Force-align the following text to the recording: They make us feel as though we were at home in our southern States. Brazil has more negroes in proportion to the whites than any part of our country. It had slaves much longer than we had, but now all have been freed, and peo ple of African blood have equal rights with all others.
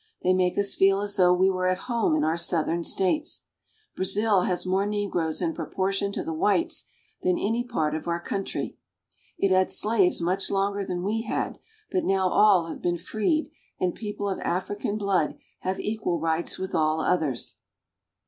They 0.23 0.33
make 0.33 0.57
us 0.57 0.73
feel 0.73 0.99
as 1.01 1.15
though 1.15 1.31
we 1.31 1.51
were 1.51 1.67
at 1.67 1.77
home 1.85 2.15
in 2.15 2.23
our 2.23 2.35
southern 2.35 2.83
States. 2.83 3.45
Brazil 3.95 4.41
has 4.45 4.65
more 4.65 4.87
negroes 4.87 5.43
in 5.43 5.53
proportion 5.53 6.11
to 6.13 6.23
the 6.23 6.33
whites 6.33 6.87
than 7.21 7.37
any 7.37 7.63
part 7.63 7.93
of 7.93 8.07
our 8.07 8.19
country. 8.19 8.79
It 9.37 9.51
had 9.51 9.69
slaves 9.69 10.19
much 10.19 10.49
longer 10.49 10.83
than 10.83 11.03
we 11.03 11.21
had, 11.21 11.59
but 11.91 12.03
now 12.03 12.27
all 12.29 12.65
have 12.65 12.81
been 12.81 12.97
freed, 12.97 13.51
and 13.79 13.93
peo 13.93 14.15
ple 14.17 14.27
of 14.29 14.39
African 14.39 14.97
blood 14.97 15.37
have 15.59 15.79
equal 15.79 16.19
rights 16.19 16.57
with 16.57 16.73
all 16.73 17.01
others. 17.01 17.57